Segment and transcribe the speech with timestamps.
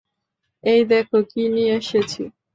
[0.63, 2.21] এই দেখো, কী নিয়ে এসেছি।